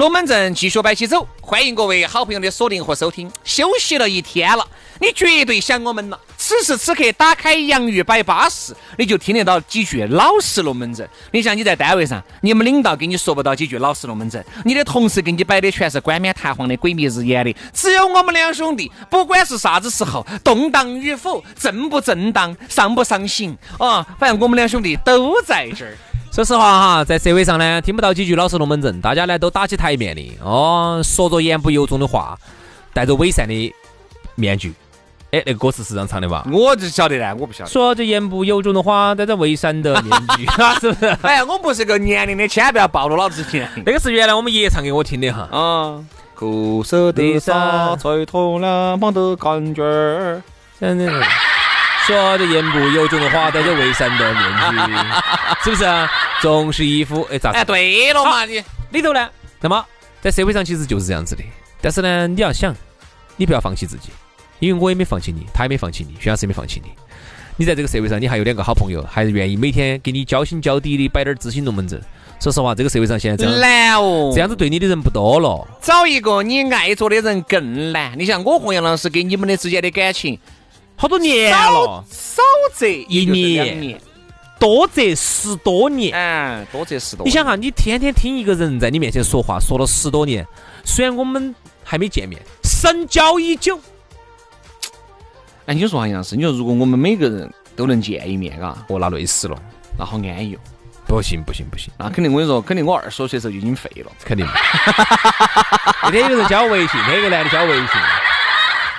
[0.00, 3.30] 龙门阵继续摆起走，欢迎各位好朋友的锁定和收听。
[3.44, 4.66] 休息了一天了，
[4.98, 6.18] 你绝对想我们了。
[6.38, 11.06] 此时此刻打开洋芋摆巴士，你就听得到几句老实龙门阵。
[11.32, 17.54] 你像你在单位上，你们领导给你说不到几句老实龙门阵，你的同事给你摆的全是冠冕堂皇的鬼迷日眼的。
[17.74, 25.94] 只有我们两兄弟，不管是啥子时候，动荡与否，正不正当，上不上行，啊，反正我们两兄弟都在这儿。
[26.32, 32.38] 说实话哈，在社会上呢，听不到几句老实龙门阵，大家呢都打起台面的哦，说着言不由衷的话，
[32.94, 33.74] 戴着伪善的
[34.36, 34.72] 面具。
[35.32, 36.46] 哎，那个歌词是这样唱的吧？
[36.52, 37.70] 我就晓得呢，我不晓得。
[37.70, 40.46] 说着言不由衷的话，戴着伪善的面具，
[40.80, 41.06] 是不是？
[41.22, 43.82] 哎呀，我不是个年龄的，千万不要暴露老子年龄。
[43.86, 45.48] 那个是原来我们爷爷唱给我听的哈。
[45.50, 45.98] 啊，
[46.34, 49.82] 苦涩的沙，吹透了梦的感觉。
[50.78, 51.12] 真的。
[52.10, 54.42] 说着言不由衷的话，戴着伪善的面
[54.88, 56.10] 具，是不是啊？
[56.42, 57.52] 总是一副哎咋？
[57.52, 59.28] 哎，对了嘛，你里头呢？
[59.60, 59.84] 那么
[60.20, 61.44] 在社会上其实就是这样子的。
[61.80, 62.74] 但是呢，你要想，
[63.36, 64.08] 你不要放弃自己，
[64.58, 66.90] 因为我也没放弃你，他也没放弃你，徐老师也没放弃你。
[67.56, 72.02] 你在这个社会上，你还有两个好朋友，还是愿意每天给你交心交底的摆点知心龙门阵。
[72.40, 75.64] 说实话，这个社会上现在这样难哦，这样子对你的人不多了。
[75.80, 78.18] 找一个你爱着的人更难。
[78.18, 80.36] 你像我和杨老师给你们的之间的感情。
[81.00, 82.42] 好多年了，少
[82.74, 83.98] 则一年，
[84.58, 86.14] 多则十多年。
[86.14, 87.24] 嗯，多则十多。
[87.24, 90.46] 你想哈，你天天听一个人在你面前说话，说了十多年，
[90.84, 93.80] 虽然我们还没见面，深交已久。
[95.64, 99.56] 哎，你说哈，杨老师，你说如果我们每个人都能见一面，嘎，哦，那累死了，
[99.98, 100.58] 那好安逸哦。
[101.06, 104.46] 不行不行不行，那肯定我跟你说，肯定我二十多岁的时候就已经废了，肯定。
[106.04, 107.86] 那天有人加我微信，那个男的加我微信。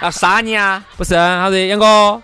[0.01, 0.83] 要 杀你啊！
[0.97, 2.21] 不是，他说杨哥，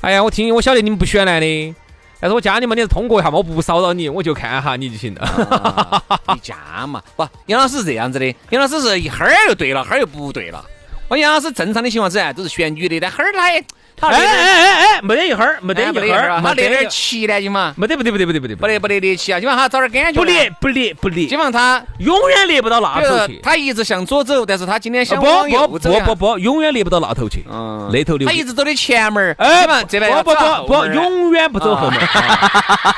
[0.00, 1.74] 哎呀，我听我晓得你们不喜欢男的，
[2.20, 6.02] 但是我加你嘛，你是通过一下嘛，我不骚扰你，我就看下你就行了。
[6.34, 7.02] 你加嘛？
[7.16, 10.64] 不，杨老师是这样子的，杨老师是一哈儿又对了，哈儿又不对了。
[11.08, 13.64] 我杨老师正常的情况之下都是选女的，但哈儿他也。
[14.08, 17.72] 哎哎哎哎，没得一会儿，没得一会儿，他练点气呢，今嘛？
[17.76, 19.40] 没得不得不得不得不得不得不得练气啊！
[19.40, 20.20] 基本上他找点感觉。
[20.20, 23.40] 不练不练不练，基本上他永远练不到那头去。
[23.42, 25.92] 他一直向左走，但是他今天想往右走。
[25.92, 27.44] 不不不不，永远练不到那头去。
[27.50, 31.98] 嗯，那头他一直走的前门哎，这边不不不不，永远不走后门，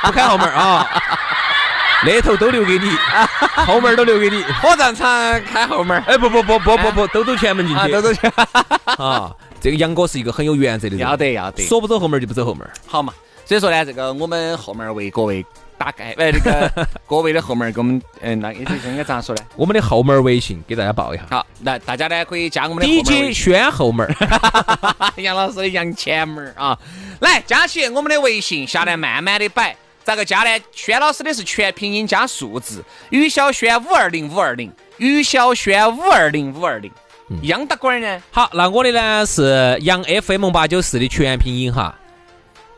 [0.03, 0.87] 不开后门啊。
[2.05, 2.91] 那头都留给你，
[3.65, 4.43] 后门都留给你。
[4.61, 5.09] 火葬场
[5.51, 6.01] 开后门。
[6.05, 7.91] 哎，不不不不不不，都走前门进去。
[7.91, 8.31] 都走前。
[8.97, 9.31] 啊。
[9.59, 13.13] 这个杨哥是一个很有原则的人，要得要得，说不走后门就不走后门，好嘛。
[13.45, 15.45] 所以说呢，这个我们后门为各位
[15.77, 16.69] 打开，哎， 这个
[17.07, 18.65] 各位的后门给我们，嗯，那应
[18.97, 19.41] 该咋说呢？
[19.55, 21.23] 我们的后门微信给大家报一下。
[21.29, 24.05] 好，来大家呢可以加我们的 DJ 轩后门，
[25.15, 26.77] 杨老师的杨前门啊，
[27.21, 29.73] 来加起我们的微信，下来慢慢的摆，
[30.03, 30.63] 咋个加呢？
[30.73, 36.91] 轩老师的是全拼音加数字，于小轩五二零五二零，于小轩五二零五二零。
[37.41, 38.21] 杨大官呢？
[38.31, 41.93] 好，那我的呢是杨 FM 八九四的全拼音哈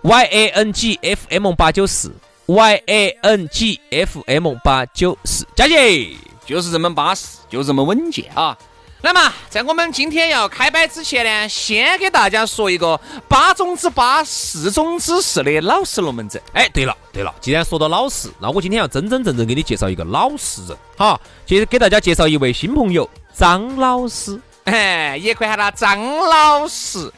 [0.02, 2.12] ，Y A N G F M 八九四
[2.48, 6.10] ，Y A N G F M 八九四，佳姐
[6.46, 8.58] 就是这么巴适，就是这么稳健啊。
[9.02, 13.00] 那么在我们今天要开摆之前呢，先给大家说一个
[13.30, 16.42] 八中之八，四中之四的老实龙门阵。
[16.52, 23.10] 哎，对了对了，既然说到老实，那我今天要真真正正给你介绍一个老实人，哈，接着给大家介绍一位新朋友。
[23.40, 27.10] 张老师，哎，也可以喊他张老师。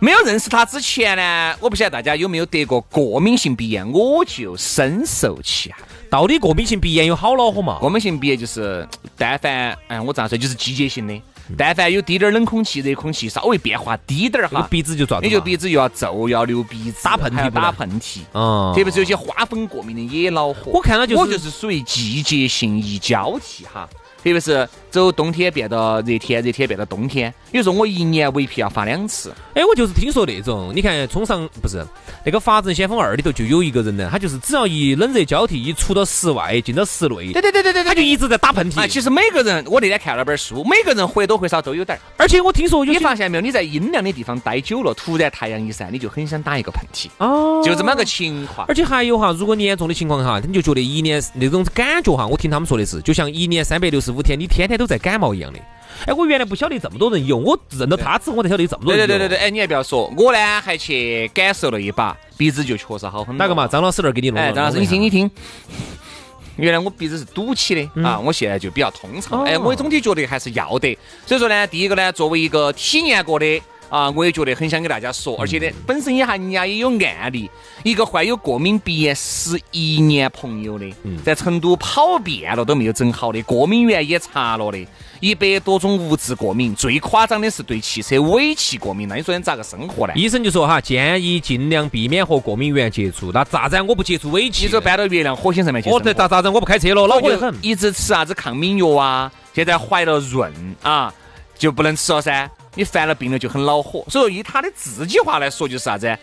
[0.00, 5.78] 没有认识他之前呢，我不晓得大家有没有得过过敏性鼻炎，我就深受其害。
[6.10, 7.78] 到底过敏性鼻炎有好恼火嘛？
[7.78, 8.84] 过敏性鼻炎就是，
[9.16, 11.22] 但凡，哎，我这样说就是季节性的，
[11.56, 18.18] 但凡有滴点儿冷空气、热空气稍微变化低点儿哈，鼻子就抓，你就鼻子又要皱，又要流鼻子，打喷嚏，打喷嚏。
[18.32, 20.72] 嗯，特别是有些花粉过敏的也恼火。
[20.72, 23.88] 我看到就是，我就是属于季节性一交替哈。
[24.18, 29.32] 特别是走冬天变到热天，热天变到冬天，比如说我一年围皮要发两次。
[29.54, 31.84] 哎，我就是听说那种，你看冲上不是
[32.24, 38.80] 那个《法证先锋二》里头就有一个人呢，他就是只要一冷热交替，一出到室外，进到室内，对对对对对，他就一直在打喷嚏。
[38.80, 42.00] 啊，其实每个人，我那天看了本书，每个人或多或少都有点儿。
[42.16, 43.40] 而且我听说，你发现没有？
[43.40, 47.08] 你在阴凉的地方待久了，突然太阳一晒，你就很想打一个喷嚏。
[47.18, 48.66] 哦，就这么个情况。
[48.68, 55.58] 而且还有哈，如果严重的情况哈，你就觉得一年那种感觉哈，我听他们说的是，就像一年三百六十五天，你天天都在感冒一样的。
[56.06, 59.06] 哎，我原来不晓得这么多人用，我认到他之后，我才晓得这么多人。
[59.06, 63.38] 对对对对对，哎，你还不要说，我呢还去感受了一把，鼻子就确实好很多。
[63.38, 63.66] 哪个嘛？
[63.66, 64.40] 张老师那儿给你弄。
[64.40, 65.30] 哎，张老师，你听你听。
[66.56, 69.44] 原来我鼻子是堵起的啊，我现在就比较通畅。
[69.44, 70.96] 哎，我总体觉得还是要得。
[71.26, 73.60] 所以说呢，第一个呢，作为一个体验过的。
[73.88, 77.50] 啊，我也觉得很想给大家说，而且呢，本身也还人家也有案例，
[77.82, 80.92] 一个患有过敏鼻炎十一年朋友的，
[81.24, 84.86] 在成都跑遍了都没有整好的，过敏源也查了的，
[85.20, 90.12] 一百多种物质过敏，最夸张的是对汽车尾气过敏，那你说你咋个生活呢？
[90.14, 93.32] 医生就说哈，建议尽量避免和过敏源接触。
[93.32, 94.64] 那咋子我不接触尾气？
[94.66, 95.88] 你说搬到月亮火星上面去？
[95.88, 97.54] 我这，咋咋子我不开车了，恼火得很。
[97.62, 99.32] 一直吃啥子抗敏药啊？
[99.54, 101.12] 现在怀了孕啊，
[101.56, 102.50] 就不能吃了噻。
[102.74, 106.16] 你犯了病了就很恼火，所以以他的自己话来说就是啥子？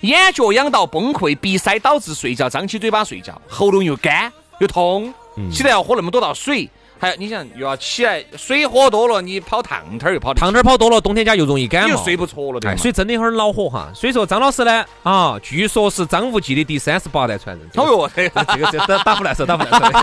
[0.00, 5.12] 眼角痒到崩溃，鼻塞导致睡觉张起嘴巴睡觉，喉咙又干又痛，
[5.52, 6.68] 起来要喝那么多道水。
[7.00, 13.88] 还有，你想又要起来，水喝多了，你跑烫天儿又跑烫天儿跑多了，冬天家又容易感冒，睡不着了，对所以真的很恼火哈。
[13.94, 17.66] 所以说张老师呢，啊，据说是张无忌的第三十八代传人。
[17.76, 19.98] 哦哟，这个是打打不来说，打不来说的，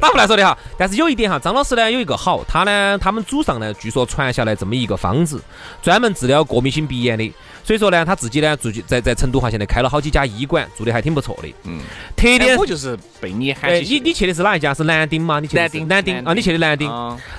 [0.00, 0.58] 打不来说 的哈。
[0.76, 5.40] 但是有一点哈，张老师呢有一个好，他呢他们祖上呢据说传下来这么一个方子，
[5.80, 7.32] 专门治疗过敏性鼻炎的。
[7.68, 11.54] 所以说呢，他自己呢，自己在在成都哈，现在开了好几家医馆，做的还挺不错的。
[11.64, 11.78] 嗯，
[12.16, 13.92] 特点我就是被你喊起。
[13.92, 14.72] 你你去的是哪一家？
[14.72, 15.38] 是南丁吗？
[15.38, 16.32] 你去南丁南丁啊？
[16.32, 16.88] 你去的南丁？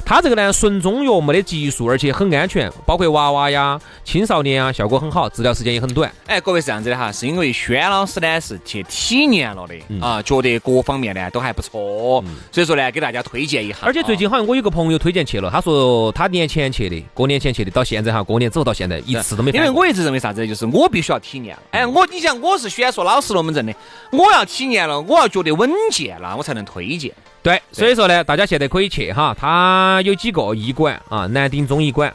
[0.06, 6.12] 他这个呢，纯中药，没得激素，而且很安全，包括娃娃呀、青少年啊，效果很好，治疗时间也很短。
[6.28, 13.80] 哎，各位是这样子的哈，是因为轩老师呢是去体验了的啊，觉得各方面呢都还不错，所以说呢给大家推荐一下。
[13.82, 19.50] 而且最近好像我有个朋友推荐去了，他说他年前去的，过年前去的，到现在哈，过年之后到现在一次都没。
[19.50, 21.58] 因为我一直认为啥子，就是我必须要体验。
[21.72, 23.74] 哎，我你想我是选说老实龙门阵的，
[24.12, 27.14] 我要体验了，我要觉得稳健了，我才能推荐。
[27.42, 32.14] 对，所以说呢，大家现在可以去哈，他有几个医馆啊，南丁中医馆。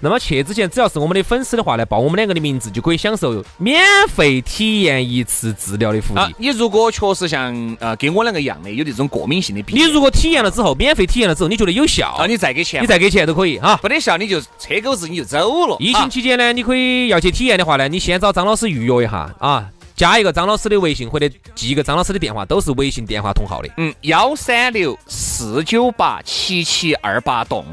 [0.00, 6.20] 那么去之前，只要是我们的粉丝的话呢，报我们两个的名字，就可以享受免费体验一次治疗的福利。
[6.38, 13.76] 你如果确实像呃跟我两个一样的有这种过敏性的病，你如果体验了之后，免费体验了之后，你觉得有效，啊，你再给钱，你再给钱都可以啊。
[13.82, 15.76] 不得效，你就车狗子你就走了。
[15.80, 23.68] 疫情期间呢，你可以要去体验的话呢，你先找张老师预约一下啊，加一个张老师的微信或者记一个张老师的电话，都是微信电话同号的。
[23.78, 27.64] 嗯，幺三六四九八七七二八栋。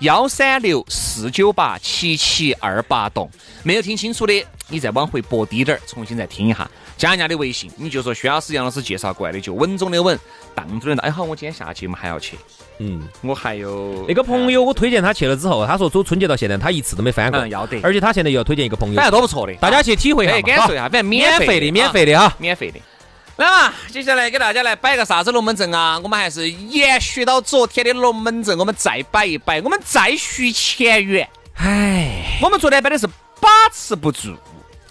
[0.00, 3.30] 幺三六四九八七七二八栋，
[3.62, 6.68] 没有听清楚的，你再往回拨低点儿，重新再听一下。
[6.96, 10.18] 加人家的微信，你就说薛老师、杨老师介绍过来的，就稳中的稳，
[10.54, 11.06] 当中的当。
[11.06, 12.36] 哎好，我今天下节目还要去。
[12.78, 17.46] 嗯，我还有那个朋友，我推荐他去了之后，他说走春节到现在他一次都没翻过。
[17.46, 17.80] 要得。
[17.82, 22.78] 而且他现在又要推荐一个朋友，反正多不错的，大家去体会一下，感受一下，反正免费的，免费的哈，免费的。
[23.36, 25.98] 来嘛，接下来给大家来摆个啥子龙门阵啊？
[25.98, 31.28] 我们还是延续到昨天的龙门阵，我们再摆一摆，我们再续前缘。
[31.56, 33.08] 哎，我们昨天摆的是
[33.40, 34.36] 把持不住。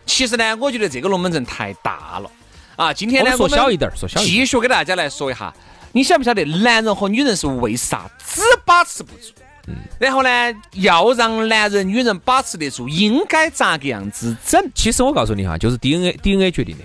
[0.05, 2.29] 其实呢，我觉得这个龙门阵太大了
[2.75, 2.93] 啊。
[2.93, 5.53] 今天呢，说小一点，说小一点，继续给大家来说一下。
[5.93, 9.31] 你晓不晓得，男人和女人是为啥只把持不住？
[9.67, 9.75] 嗯。
[9.97, 14.62] 然后呢，要让男人、女人把持得住，应该咋个样子整？
[14.75, 16.83] 其实我告诉你哈，就是 DNA，DNA 决定的。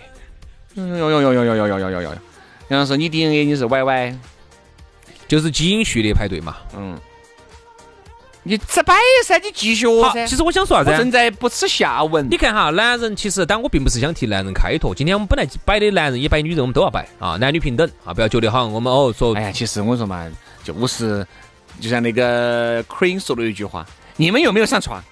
[0.75, 2.13] 哟哟哟哟哟哟哟哟哟哟！
[2.69, 4.15] 杨老师，你 DNA 你是 YY，
[5.27, 6.59] 就是基因序列排队嘛。
[6.77, 6.97] 嗯，
[8.43, 8.95] 你这摆
[9.25, 10.27] 噻，你继续噻。
[10.27, 10.97] 其实我想说啥子？
[10.97, 12.29] 正在不耻下问。
[12.31, 14.95] 你看哈，男人其实，但我并不是想替男人开脱。
[14.95, 19.35] 今天我们本来摆的男人也摆女人，我们都要摆啊，男女平等啊，不要觉得好像我们哦说。
[19.35, 20.31] 哎呀，其实我说嘛，
[20.63, 21.27] 就是
[21.81, 25.03] 就像那个 Queen 说的一句话：你们有没有上床？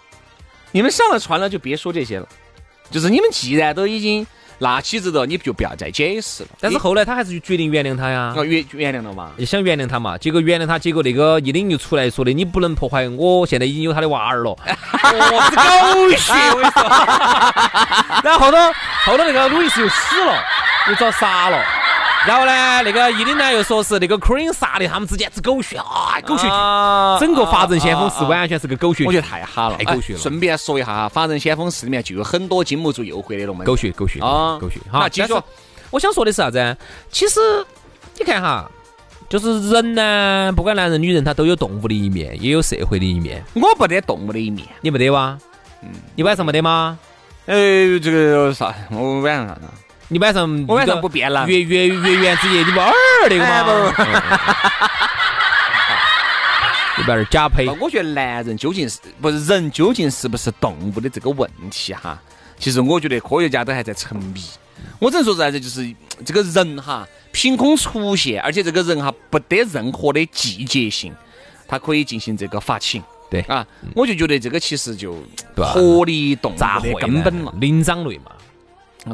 [0.72, 2.28] 你们上了床了，就别说这些了。
[2.90, 4.26] 就是你们既然都已经。
[4.58, 6.48] 那起子了，你就不要再解释了。
[6.60, 8.34] 但是后来他还是决定原谅他呀。
[8.44, 9.30] 原原谅了嘛？
[9.36, 10.16] 你想原谅他嘛？
[10.16, 14.50] 结果原谅他，结果那个一领就出来说的，你不能破坏我现在已经有他的娃儿了。
[14.56, 16.32] 哦，是狗血！
[16.50, 16.82] 我跟你说。
[18.25, 18.56] 然后后头
[19.04, 20.42] 后头那个路易斯又死了，
[20.88, 21.62] 又遭杀了。
[22.26, 26.50] 然后呢，那个伊琳呢又说是那个 Queen 杀的，他们之间是狗血啊，狗血剧。
[27.21, 30.18] 整个法证先锋是完全是个狗血剧，我觉得太哈了，太狗血了。
[30.18, 33.64] 顺便说一下哈，法证先锋四里面就有很多经不住诱惑的龙门。
[33.64, 34.80] 狗血，狗血啊，狗血。
[34.90, 35.35] 好，继续。
[35.90, 36.76] 我想说的是啥子？
[37.12, 37.38] 其实
[38.18, 38.68] 你看哈，
[39.28, 43.40] 就是人呢，不管男人女人，他都有动物的一面，也有社会的一面。
[43.54, 44.66] 我不得动物的一面。
[44.80, 45.38] 你没得哇？
[45.83, 46.99] 嗯，你晚上没得吗？
[47.47, 48.75] 呃，这个啥？
[48.90, 49.61] 我晚上啥子？
[50.08, 51.46] 你晚上我晚上不变了。
[51.48, 52.92] 月月月圆之夜，你不二
[53.28, 53.92] 那个吗？
[56.96, 57.66] 你不要假 配。
[57.80, 62.18] 我觉得男人究竟是不是人，究竟是不是动物的这个问题哈？
[62.58, 64.42] 其实我觉得科学家都还在沉迷。
[64.98, 65.92] 我只能说啥子，就是
[66.25, 71.12] 这个人哈，凭空出现，而且这个人哈不得任何的季节性，
[71.66, 73.02] 他可以进行这个发情。
[73.28, 75.18] 对啊，我就觉得这个其实就
[75.56, 78.30] 脱离动物的根本了，灵长类嘛。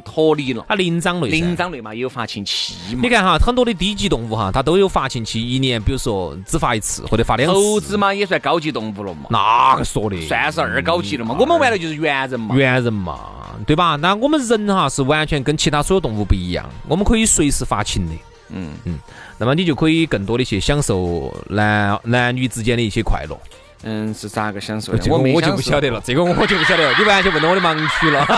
[0.00, 3.00] 脱离了，它灵长类，灵长类嘛也，有发情期嘛。
[3.02, 7.58] 你看哈，很多的低级动物哈，它都有发情期，一年比如说只发一次或者发两次。
[7.58, 9.26] 猴子嘛，也算高级动物了嘛。
[9.30, 10.20] 哪个说的？
[10.26, 11.36] 算是二高级了嘛。
[11.38, 12.54] 我们玩的就是猿人嘛。
[12.54, 13.18] 猿人嘛，
[13.66, 13.96] 对吧？
[13.96, 18.12] 那我们人哈是完全跟其他所有动物不一样，我们可以随时发情的。
[18.50, 18.98] 嗯嗯。
[19.38, 23.36] 那么你就可以更多的去享受男男女之间的一些快乐。
[23.82, 24.96] 嗯，是咋个享受？
[24.96, 28.24] 这个我就不晓得了，这个我就不晓得了，你完全问到我的盲区了。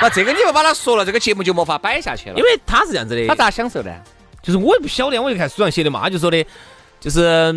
[0.00, 2.36] 那这个你不把他说了，这个节目就没法摆下去了。
[2.36, 3.90] 因为他是这样子的，他咋享受呢？
[4.42, 6.46] 就是我也不晓得，我就看书上写的嘛，就说的。
[7.06, 7.54] 就是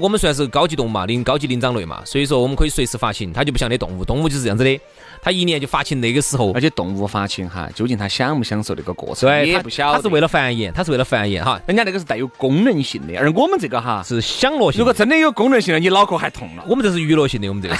[0.00, 4.80] 我们算是高级动物嘛，灵高级灵长类嘛，所以说我们可以随时发情，它就不像那动物，动物就是这样子的，
[5.22, 14.80] 它一年就发情那个时候，而且动物发情哈，究竟它享不享受那个过程，也不晓得，它是为了繁衍，它是为了繁衍哈，人家那个是带有功能性的，而我们这个哈是享乐性。
[14.80, 16.64] 如果真的有功能性的，你脑壳还痛了。
[16.66, 17.76] 我们这是娱乐性的，我们这个，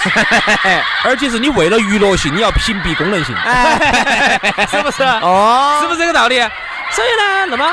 [1.03, 3.35] 而且是你为了娱乐性，你要屏蔽功能性，
[4.71, 5.03] 是不是？
[5.03, 6.37] 哦，是不是这个道理？
[6.91, 7.65] 所以呢，那么。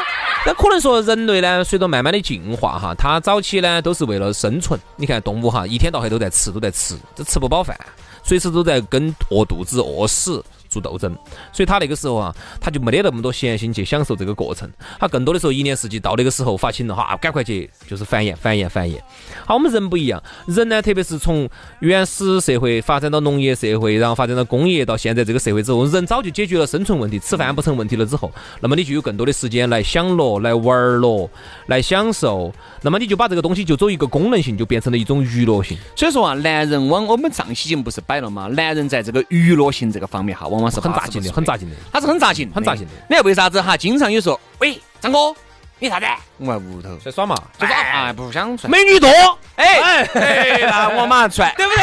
[0.46, 4.78] 那可能说人类呢，随着慢慢的进化哈，它早期呢都是为了生存。
[4.94, 7.76] 你看动物哈，一天到黑都在吃，都在吃，这吃不饱饭，
[8.22, 10.44] 随时都在跟饿肚子、饿死。
[10.80, 11.16] 做斗争，
[11.52, 14.70] 所以他那个时候啊，他就没得那么多闲心去享受这个过程。
[15.00, 18.98] 他更多的时候，一年四季到那个时候发情了哈，赶快去就是繁衍、繁衍、繁衍。
[19.46, 21.48] 好，我们人不一样，人呢，特别是从
[21.80, 28.30] 原始社会发展到农业社会，然后发展到工业，到现在这个社会之后，人早就解决了生存问题，吃饭不成问题了之后，
[28.60, 31.28] 那么你就有更多的时间来享乐、来玩乐、
[31.66, 32.52] 来享受。
[32.82, 35.76] 那么你就把这个东西就走一个功能性，就变成了一种娱乐性。
[35.96, 38.46] 所以说啊，男人往我们上期节目不是摆了吗？
[38.52, 42.92] 男人在这个娱乐性这个方面哈，往往是很扎劲的，很扎劲的，他是很扎劲，很扎劲的。
[43.08, 43.76] 你看为啥子哈？
[43.76, 45.34] 经常有时候，喂，张哥，
[45.78, 46.06] 你啥子？
[46.38, 48.70] 我在屋头在耍嘛，在耍啊，不想出来。
[48.70, 49.08] 美女多，
[49.56, 51.82] 哎哎，那我马上出来， 对不对？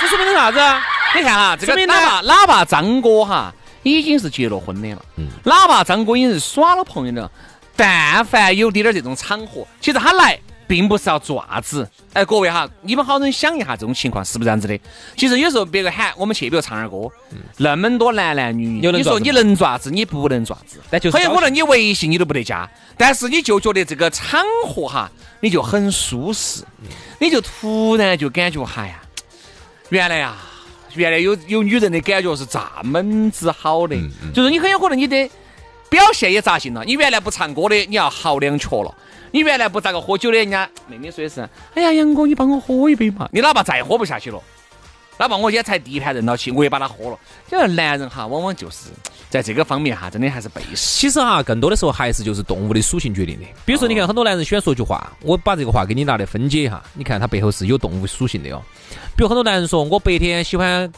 [0.00, 0.58] 这说明啥子？
[1.14, 7.30] 你看哈，这个哪怕哪怕张哥哈已经是结了婚的了，嗯，哪怕张哥已经是耍了朋友了，
[7.74, 10.38] 但凡有点点这种场合，其实他来。
[10.66, 14.78] 并不是要做啥子，哎，各位哈，你们好生想一下这种情况是不是这样子的？
[15.16, 17.08] 其实有时候别个喊我们去，比如唱点歌，
[17.58, 19.90] 那么多男男女女，你说你能做啥子？
[19.90, 20.80] 你不能做啥子？
[20.90, 26.64] 但就很有可能你微信你都不得加，但是你就觉得这个场合哈，你就很舒适，
[27.20, 29.00] 你就突然就感觉哈呀，
[29.90, 30.36] 原来呀，
[30.94, 33.96] 原来有有女人的感觉是这么子好的，
[34.34, 35.30] 就是你很有可能你的
[35.88, 38.92] 表现也扎心了，你原来不唱歌的，你要嚎两瘸了。
[39.30, 43.28] 你原来不咋个喝酒的，人家妹妹说的是，哎呀，杨哥，你帮我喝一杯嘛。
[43.32, 44.42] 你哪怕再喝不下去了，
[45.18, 47.18] 哪怕我今天才第一盘认到起，我也把它喝了。
[47.48, 48.90] 就是男人哈，往往就是
[49.28, 50.76] 在这个方面哈，真的还是背时。
[50.76, 53.46] 其实哈，更多的时候还是就是动物的属性决定的。
[53.64, 58.62] 比如说，你看很多男人喜欢说句话，我把这个话给你拿来分解一下，你看他背后是有动物属性的哦。
[59.16, 60.90] 比如很多男人说，我白天喜欢，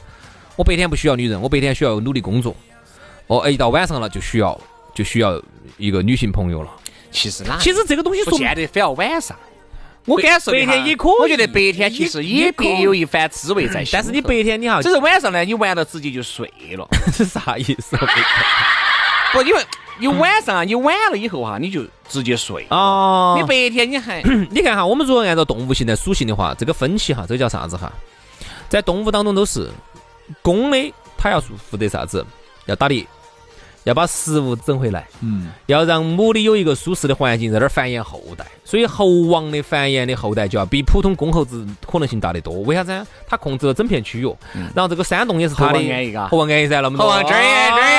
[0.57, 2.55] 我白天不需要女人，我白天需要努力工作。
[3.29, 4.59] 哦，一到晚上了就需要
[4.95, 5.41] 就需要
[5.77, 6.71] 一个女性朋友了。
[7.11, 7.59] 其实哪？
[7.59, 9.37] 其实这个东西不见得非要晚上。
[10.05, 11.13] 我感受白天也可以。
[11.21, 13.85] 我觉得白天其实也别有一番滋味在。
[13.93, 16.89] 但是你白天你哈，只是晚上呢，你玩到直接就睡了。
[17.13, 17.95] 是啥意思？
[19.35, 19.63] 不，因为
[19.99, 22.67] 你晚上啊，你晚了以后哈，你就直接睡。
[22.71, 23.37] 哦。
[23.39, 27.93] 你白天你还， 你看哈，我们如果按照动物性的属性的话，这个分歧哈，这叫啥子哈？
[28.71, 29.71] 在动物当中都是
[30.41, 32.25] 公的，它要负责啥子？
[32.65, 33.07] 要打猎。
[33.89, 42.53] 要把食物整回来，嗯，要让母的有一个舒适的环境在那儿繁衍后代，所以猴王的繁衍的后代就要比普通公猴子可能性大得多。
[42.61, 43.07] 为啥子？
[43.27, 44.27] 它控制了整片区域，
[44.75, 45.79] 然后这个山洞也是它的。
[46.29, 47.07] 猴王安逸噻，那么多。
[47.07, 47.99] 猴王这儿也这儿也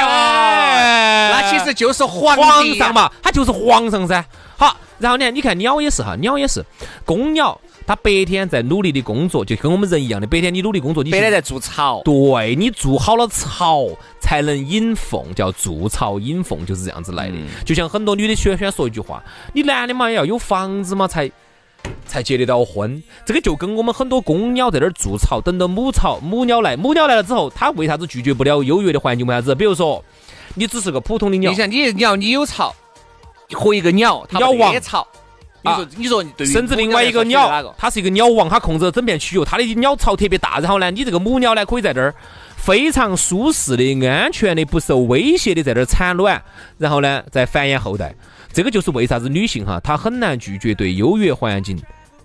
[1.32, 4.24] 那其实就是皇皇上嘛，他就是皇上噻。
[4.58, 6.64] 好，然后呢，你看鸟也是哈，鸟也是
[7.04, 7.60] 公鸟。
[7.90, 10.28] 他白天在努力的工作，就跟我们人一样的。
[10.28, 12.04] 白天你努力工作，你白天在筑巢。
[12.06, 13.84] 对你筑好了巢，
[14.20, 17.34] 才能引凤，叫筑巢引凤，就是这样子来的。
[17.66, 19.24] 就像很多女的喜欢喜欢说一句话
[19.56, 21.32] ：“你男的嘛，也要有房子嘛，才
[22.06, 29.26] 才结得到婚。”这个就跟我们很多公鸟在那儿筑巢，等到母巢母鸟来，母鸟来了之后，它为啥子拒绝不了优越的环境？
[29.26, 29.56] 为啥子？
[29.56, 30.06] 比如说。
[30.54, 32.76] 你只是个普通的鸟你，想，你鸟你有巢
[33.54, 35.08] 和一个鸟，它鸟王没巢。
[35.62, 40.60] 你说，你说对于甚至另外一个鸟它是一个鸟王，它控制了整片区域，它的鸟巢特别大。
[40.60, 42.16] 然后呢，你这个母鸟呢，可以在这儿
[42.56, 46.42] 非常舒适的、安全的、不受威胁的在这儿产卵，
[46.78, 48.16] 然后呢再繁衍后代。
[48.52, 51.78] 这个就是为啥子女性哈，她很难拒绝对优越环境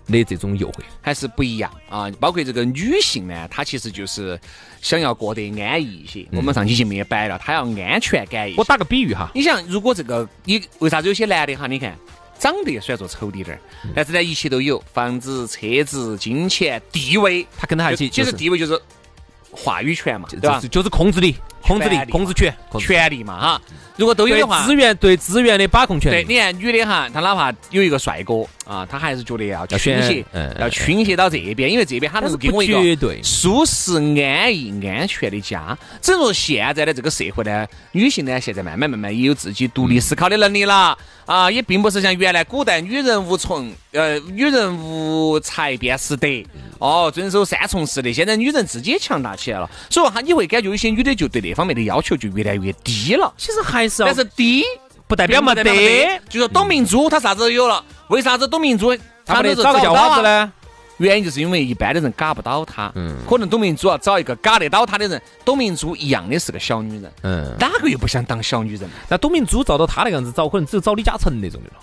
[0.07, 0.79] 的这种诱惑。
[1.01, 2.09] 还是不一样啊。
[2.19, 4.39] 包括这个女性呢，她其实就是
[4.81, 6.25] 想要过得安逸一些。
[6.31, 8.57] 我们上期节目也摆了，她要安全感一些。
[8.57, 11.67] 我打个比喻哈，你想，如果这个你为啥子有些男的哈？
[11.67, 11.95] 你看
[12.37, 18.79] 长得虽然说丑滴点儿，嗯但是呢一切都有，房子、车子、金钱、地位，他跟他一起其实就是地位就是
[19.55, 20.55] 话语权嘛，对吧？
[20.55, 20.67] 就是？
[20.67, 23.61] 就是控制力、控制力控制权、权力嘛哈。
[23.97, 26.11] 如果都有的话，资源对资源的把控权。
[26.11, 30.25] 对，你看女的哈，她哪怕有一个帅哥啊，她还是觉得要倾斜
[30.59, 35.77] 要倾斜到这边，因为这边她能够给我一个舒适、安逸、安全的家。
[36.01, 46.27] 只能说现在的这个社会呢，女性呢现在慢慢慢慢也有自己独立思考的能力了啊，也并不是像原来古代女人无从呃女人无才便是德
[46.85, 48.11] 哦，遵守三从四德。
[48.11, 53.33] 现在女人自己也强大起来了，所以说她你会感觉有些女的就对那方面的要求就越来越低了。
[53.37, 54.63] 其实还是要，但是低
[55.07, 56.21] 不代表没得。
[56.29, 60.43] 就说董明珠她啥子都有了，为啥子董明珠她没都是得找个叫花子不到啊？
[60.43, 60.53] 呢？
[60.97, 68.89] 原因就是因为一般的人嘎不到她，嗯可能董明珠要找一个嘎得到她的人，董明珠一样的是个小女人，嗯，哪个又不想当小女人？
[69.09, 71.75] 那董明珠照到她那个样子找，可能只有找李嘉诚那种的了。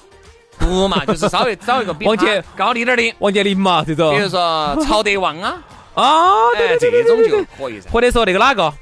[0.62, 4.16] 不嘛，就是稍微 找一个比王杰高一点的，王健林嘛，这种。
[4.16, 5.62] 比如说曹德旺啊，
[5.94, 7.90] 啊，对哎，这种就可以噻。
[7.90, 8.72] 或者说那个哪个，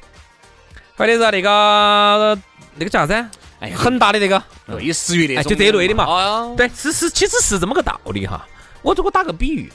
[0.96, 2.38] 或者说那个
[2.76, 3.26] 那个叫啥子？
[3.60, 6.04] 哎呀，恒大的那个，类似于那哎种，就这类的嘛。
[6.04, 8.46] 哦，对，是是，其实是这么个道理哈。
[8.82, 9.70] 我如果打个比喻，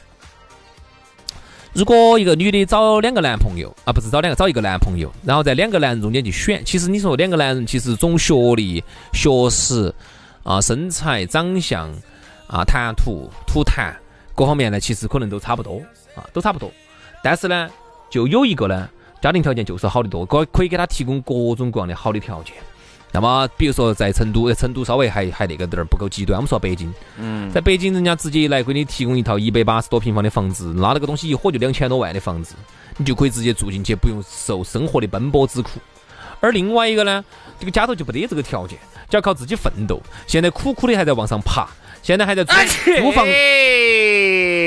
[1.73, 8.83] 如果一个女的找两个男朋友啊，不是找两个，找一个男朋友，然后在两个男人中间去选，其实你说两个男人其实总学历、
[9.13, 9.93] 学识
[10.45, 11.91] 啊、身材、长相
[12.45, 13.91] 啊、谈吐、吐痰
[14.35, 15.81] 各方面呢，其实可能都差不多
[16.15, 16.71] 啊，都差不多。
[17.23, 17.67] 但是呢，
[18.11, 18.87] 就有一个呢，
[19.19, 22.53] 家庭条件就是好得多，可可以给他提供各种各样的好的条件。
[23.11, 26.37] 那么，比如说在成都，呃成都稍微还还那个点儿不够极端。
[26.37, 32.53] 我们说北京，嗯，在北京人家直接来给你提供一套一百八十多平方的房子，那那个东西一火就两千多万的房子，
[32.97, 35.79] 你就可以直接住进去，不用受生活的奔波之苦。
[36.45, 37.25] 而另外一个呢，
[37.59, 38.77] 这个家头就不得这个条件，
[39.09, 39.99] 就要靠自己奋斗。
[40.27, 41.67] 现在苦苦的还在往上爬，
[42.03, 42.53] 现在还在租
[43.01, 43.25] 租房，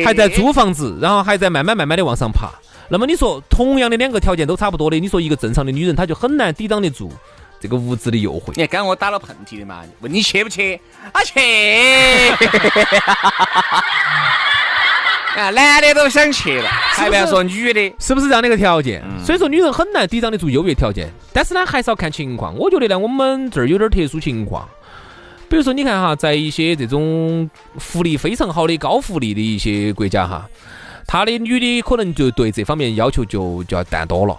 [0.05, 2.51] 还在租房子，然后还在慢慢慢慢的往上爬。
[2.89, 7.13] 那么你说，同样的两个条件都差不多的，你说一个正常的女人，她就很难抵挡得住
[7.61, 8.49] 这个物质的诱惑。
[8.49, 10.81] 你看刚刚我打了喷嚏的嘛，问你去不去？
[11.13, 11.39] 啊去！
[15.39, 17.95] 啊，男的都想去了，还不要说女的。
[18.01, 19.01] 是不是这样的一个条件？
[19.25, 22.53] 所以说女人很难抵挡得住优越条件，但是呢，还是要看情况。
[22.57, 24.69] 我觉得呢，我们这儿有点特殊情况，
[25.49, 27.49] 比如说你看哈，在一些这种
[27.79, 30.45] 福利非常好的高福利的一些国家哈，
[31.07, 34.37] 他的女的可能就对这方面要求就就要淡多了，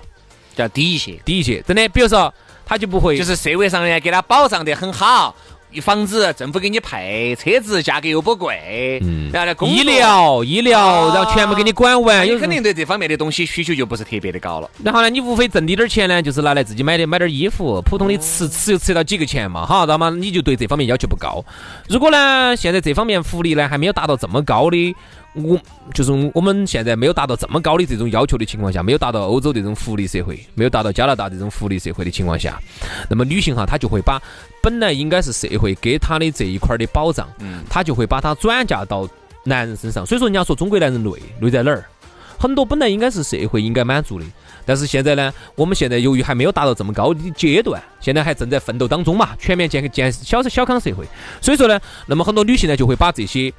[0.53, 1.62] 就要低一些，低一些。
[1.62, 2.33] 真的，比如说
[2.65, 14.69] 他就不会就是社会上呢给他保障得很好，一房子政府给你配，车子价格又不贵，嗯然后呢医，疗医疗，啊然后全部给你管完，有你肯定对这方面的东西需求就不是特别的高了。
[14.84, 21.43] 然后呢，你无非挣滴点儿钱呢，就是拿来自己买点买点儿衣服，普通的吃吃就吃到几个钱嘛，哈，那么你就对这方面要求不高。
[21.88, 24.95] 如果呢，现在这方面福利呢还没有达到这么高的，
[25.34, 25.60] 我
[25.93, 32.60] 就是我们现在没有达到这么高的这种要求的情况下，没有达到欧洲这种福利社会，没有达到加拿大这种福利社会的情况下，
[33.08, 34.19] 那么女性哈，她就会把
[34.61, 39.07] 本来应该是社会给他的这一块儿的保障，嗯她就会把它转嫁到
[39.43, 40.05] 男人身上。
[40.05, 41.83] 所以说，人家说中国男人累，累在哪儿？
[42.37, 44.25] 很多本来应该是社会应该满足的，
[44.65, 51.05] 但是现在呢，我们现在由于还没有达到这么高的阶段，现在还正在奋斗当中嘛，全面建建小小康社会，
[51.41, 53.51] 所以说呢，那么很多女性呢就会把这些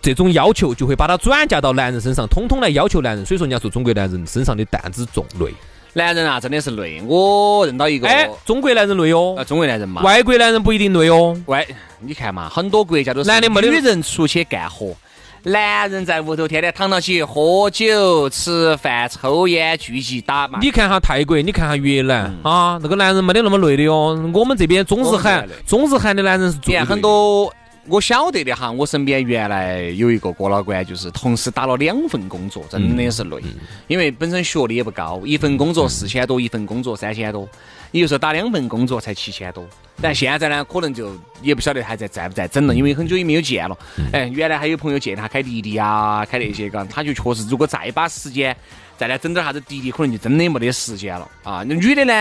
[0.00, 3.26] 这种要求就会把它转嫁到男人身上，通通来要求男人。
[3.26, 5.52] 所以说，人家说中国男人身上的担子重累。
[5.98, 7.02] 男人啊，真的是累。
[7.06, 11.38] 我认到一个，哎，中国男人累哦啊，，中国男人嘛，外国男人不一定累哦。
[11.46, 11.66] 外，
[12.00, 14.94] 你看嘛，很多国家都是男的没得女人出去干活，
[15.42, 20.58] 男人在屋头天天躺到起喝酒、吃饭、抽烟、聚集打麻。
[20.60, 24.18] 你看哈泰国，你看哈越南、啊，那个男人没得那么累的哟。
[24.32, 27.52] 我们这边中日韩中日韩的男人是最累很多
[27.88, 33.42] 我晓得的哈，我身边原来有一个哥老倌，就是同时打了两份工作，真的是累，
[33.86, 37.48] 因为本身学历也不高，一份工作四千多，一份工作三千多，
[37.90, 39.66] 也就是说打两份工作才七千多。
[40.00, 43.76] 但现在呢，可能就也不晓得还在在不在整了，因为很久也没有见了。
[44.12, 48.54] 哎，原来还有朋友见他开滴滴啊，开那些，嘎，他就确实如果再把时间
[48.96, 51.64] 再来整点啥子滴滴，可能就真的没得时间了啊。
[51.66, 52.12] 那女的呢？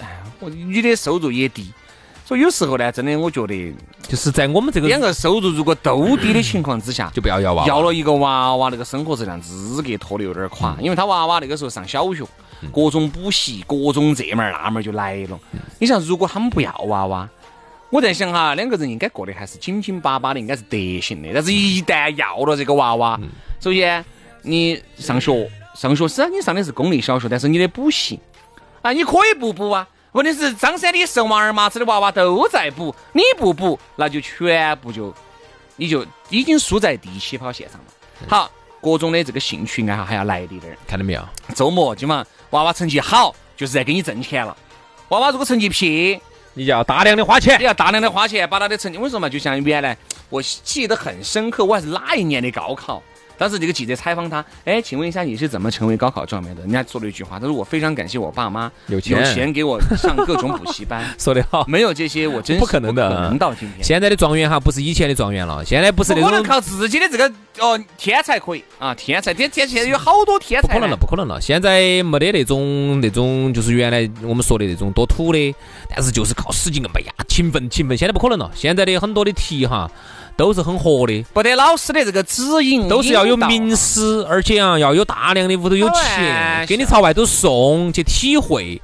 [0.00, 1.72] 哎我女的收入也低，
[2.28, 12.22] 所以有时候呢，真的我觉得就是在我们这个两个收入如果都低的情况之下，就不要要娃娃，要了一个娃娃，那个生活质量资格拖得有点垮，因为他娃娃那个时候上小学，
[12.70, 15.40] 各种补习，各种这门儿那门儿就来了。
[15.78, 17.26] 你想，如果他们不要娃娃，
[17.88, 21.30] 我在想哈，两个人应该过得还是紧紧巴巴的，应该是得行的。
[21.32, 23.18] 但是，一旦要了这个娃娃，
[23.58, 24.04] 首先
[24.42, 28.20] 你上学，上学虽然，你上的是公立小学，但是你的补习
[28.82, 29.88] 啊，你可以不补啊。
[30.12, 35.14] 问题是张三李四王二麻子的娃娃都在补，你不补，那就全部就
[35.76, 37.84] 你就已经输在第一起跑线上了。
[38.26, 40.78] 好，各种的这个兴趣爱好还要来一点儿。
[40.86, 41.22] 看到没有？
[41.54, 44.56] 周末基本上娃娃成绩好，就是在给你挣钱了。
[45.10, 46.18] 娃娃如果成绩撇，
[46.54, 47.64] 你就要大量的花钱你。
[47.64, 48.98] 要大量的花钱把他的成绩。
[48.98, 49.96] 我说嘛，就像原来
[50.30, 53.02] 我记得很深刻，我还是哪一年的高考。
[53.38, 56.62] 当时这个记者采访他，哎，请问一下你是怎么成为高考状元的？
[56.62, 63.84] 人家说了一句话，他说我非常感谢我爸妈有钱有钱给我上各种补习班，说得好，没有这些我真是不可能的能到今天。
[63.84, 71.40] 现在的状元哈，不是以前的状元了，现在不是那种不可能靠自己的这个哦天才可以啊，天才天天现在有好多天才，不可能了，不可能了。
[71.40, 75.54] 现在没得那种那种，就是原来我们说的那种多土的，
[75.88, 77.96] 但是就是靠使劲哎呀，勤奋勤奋。
[77.96, 79.88] 现在不可能了，现在的很多的题哈
[80.38, 88.80] 都是很活的，不得老师的这个指引，都是要有名师，而且啊要有大量的屋头有钱，给你朝外头送去体会。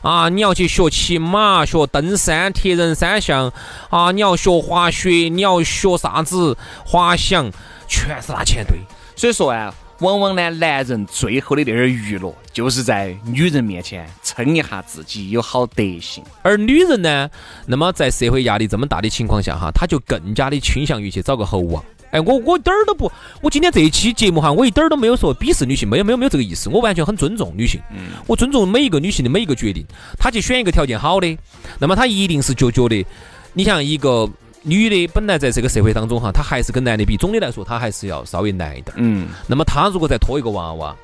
[0.00, 3.52] 啊，你要去学骑马、学登山、铁人三项
[3.88, 7.50] 啊，你要学滑雪，你要学啥子滑翔，
[7.88, 8.76] 全是拿钱堆。
[9.14, 16.24] 所以说啊，往往呢，男人最后的那点儿娱乐，就是在女人面前称一下自己有好德行。
[16.42, 17.30] 而女人呢，
[17.66, 21.82] 那么在社会压力这么大的情况下哈，她就更加的倾向于去找个猴王。
[22.10, 23.10] 哎，我我一点儿都不，
[23.40, 27.80] 我今天这一期节目哈，我一点儿都没有说鄙视女性，没有没有没有这个意思，我完全很尊重女性，
[28.26, 29.86] 我尊重每一个女性的每一个决定。
[30.18, 31.38] 她去选一个条件好的，
[31.78, 33.06] 那么她一定是就觉得，
[33.54, 34.28] 你像一个
[34.62, 38.96] 女的本来在这个社会当中哈，她还是跟男的比，总的来说她还是要稍微难一点。
[38.96, 38.98] 儿。
[38.98, 40.94] 嗯，那么她如果再拖一个娃娃，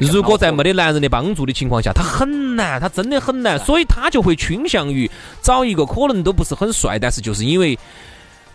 [0.00, 5.08] 如果在没得男人的帮助的情况下，她很难，她真的很难，所以她就会倾向于
[5.40, 7.78] 找一个可能都不是很帅，但是就是因为，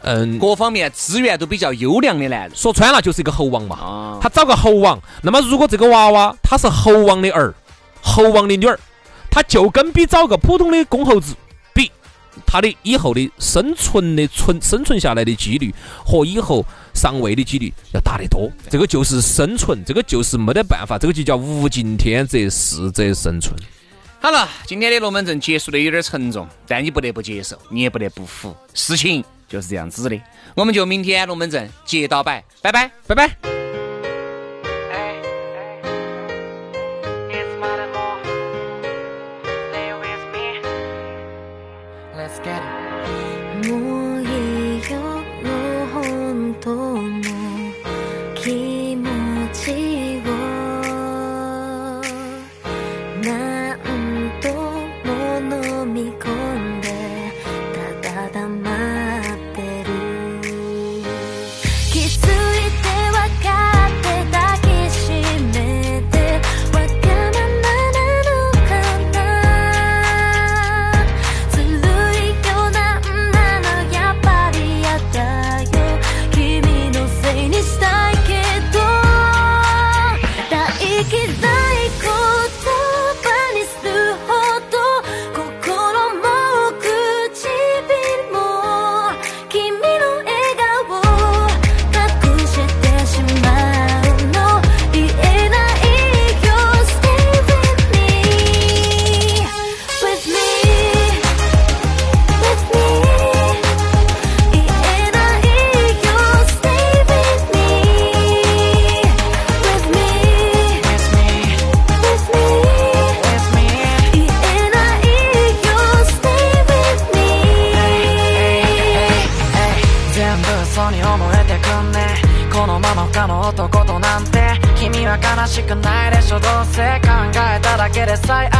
[0.02, 2.52] 嗯，各方面资源都比较优良的男人。
[2.54, 3.78] 说穿了就是一个猴王嘛。
[3.78, 7.54] 啊，他找个猴王，那么如果这个娃娃他是猴王的儿，
[8.02, 8.78] 猴王的女儿，
[9.32, 11.34] 他就跟比找个普通的公猴子
[12.52, 15.72] 他的以后的生存的存生存下来的几率
[16.04, 18.52] 和以后上位的几率要大得多。
[18.72, 23.54] 这个就是生存，这个就是没得办法，这个就叫物竞天择，适者生存。
[24.20, 30.20] 好了，今天的龙门阵结束的有点沉重，但你不得不接受，你也不得不服，事情就是这样子的。
[30.56, 33.59] 我们就明天龙门阵接到摆，拜拜，拜拜。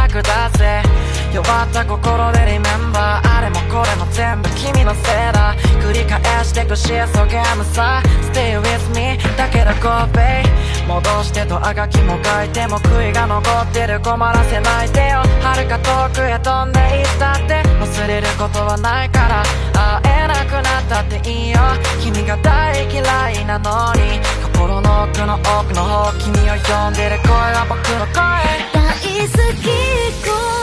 [0.00, 0.82] 最悪だぜ
[1.32, 3.38] 弱った心でリメンバー。
[3.38, 5.54] あれもこれも全部君のせいだ。
[5.80, 8.02] 繰り返してくシソゲームさ。
[8.32, 10.44] Stay with me だけど Go babe
[10.88, 14.00] 戻してとあがきも書いても悔いが残ってる。
[14.00, 15.22] 困らせないでよ。
[15.42, 17.62] 遥か遠くへ飛んでいったって。
[17.78, 19.42] 忘れることはないから。
[20.02, 21.58] 会えなくなったっていいよ。
[22.02, 24.20] 君が大嫌いなのに。
[24.42, 28.79] 心の奥の奥の方君を呼んでる声は僕の声。
[29.28, 30.59] 好き